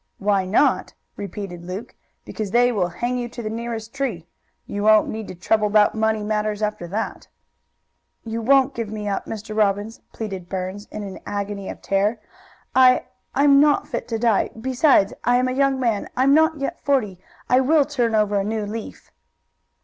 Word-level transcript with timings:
"Why 0.17 0.45
not?" 0.45 0.95
repeated 1.15 1.63
Luke. 1.63 1.93
"Because 2.25 2.49
they 2.49 2.71
will 2.71 2.87
hang 2.87 3.19
you 3.19 3.29
to 3.29 3.43
the 3.43 3.51
nearest 3.51 3.93
tree. 3.93 4.25
You 4.65 4.81
won't 4.81 5.09
need 5.09 5.27
to 5.27 5.35
trouble 5.35 5.67
about 5.67 5.93
money 5.93 6.23
matters 6.23 6.63
after 6.63 6.87
that." 6.87 7.27
"You 8.25 8.41
won't 8.41 8.73
give 8.73 8.89
me 8.89 9.07
up, 9.07 9.27
Mr. 9.27 9.55
Robbins," 9.55 9.99
pleaded 10.11 10.49
Burns, 10.49 10.87
in 10.89 11.03
an 11.03 11.19
agony 11.27 11.69
of 11.69 11.83
terror. 11.83 12.17
"I 12.73 13.05
I 13.35 13.43
am 13.43 13.59
not 13.59 13.87
fit 13.89 14.07
to 14.07 14.17
die. 14.17 14.49
Besides, 14.59 15.13
I 15.23 15.35
am 15.37 15.47
a 15.47 15.51
young 15.53 15.79
man. 15.79 16.09
I 16.17 16.23
am 16.23 16.33
not 16.33 16.57
yet 16.57 16.79
forty. 16.83 17.19
I 17.47 17.59
will 17.59 17.85
turn 17.85 18.15
over 18.15 18.39
a 18.39 18.43
new 18.43 18.65
leaf." 18.65 19.11